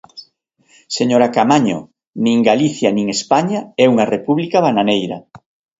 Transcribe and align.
Señora 0.97 1.31
Caamaño, 1.35 1.77
nin 2.23 2.39
Galicia 2.49 2.89
nin 2.95 3.07
España 3.17 3.59
é 3.83 3.85
unha 3.93 4.09
república 4.13 4.57
bananeira. 4.65 5.17